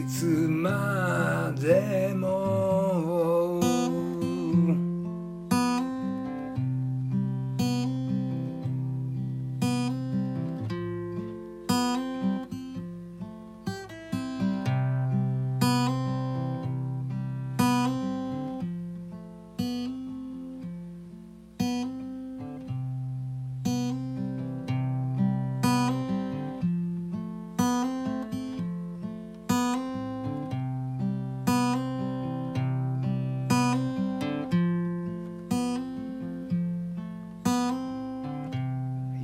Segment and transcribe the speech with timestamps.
[0.00, 2.49] いつまでも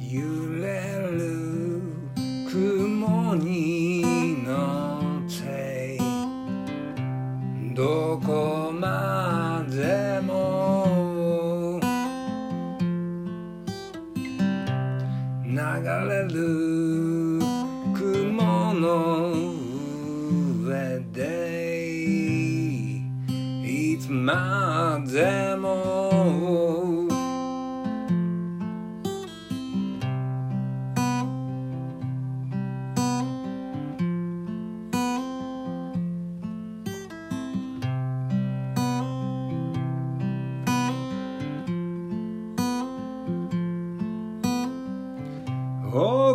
[0.08, 0.22] 揺
[0.62, 1.82] れる
[2.48, 5.98] 雲に乗って
[7.74, 11.80] どこまでも
[15.44, 15.58] 流
[16.08, 16.65] れる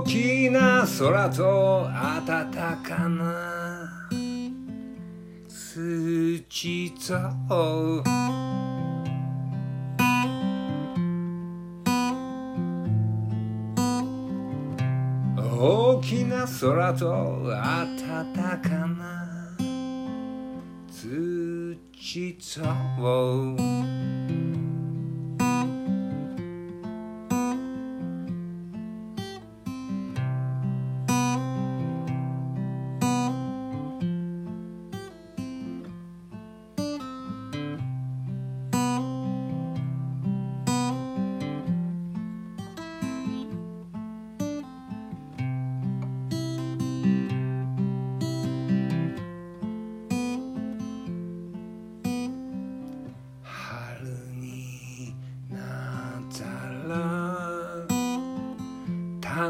[0.01, 1.87] 大きな空と
[2.25, 4.09] 暖かな
[5.47, 6.91] 土
[7.47, 8.03] と。
[15.37, 19.55] 大きな空と暖かな
[20.89, 21.77] 土
[22.97, 24.20] と。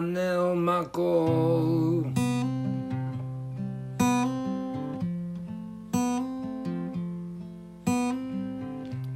[0.01, 2.13] 種をまこう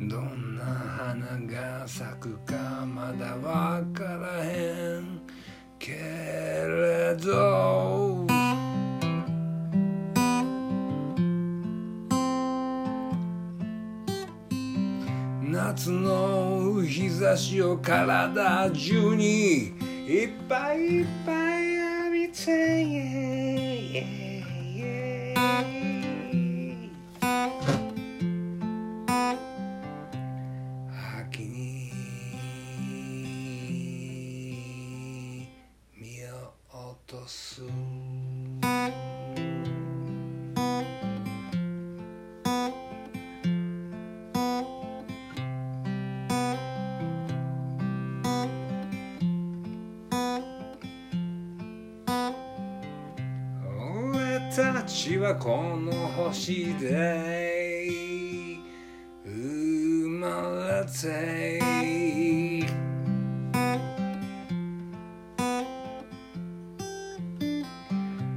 [0.08, 5.22] どんな花が咲くかまだわからへん
[5.80, 8.28] けれど。
[15.42, 24.06] 夏の日差しを体中にいっぱいいっぱい浴びて
[31.28, 31.92] 秋に
[35.98, 37.64] 身を落とす。
[54.56, 57.90] たちはこの星で
[59.26, 60.28] 生ま
[60.80, 62.30] れて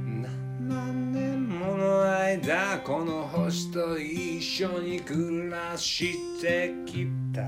[0.05, 7.41] 何万年もの間この星と一緒に暮らしてきた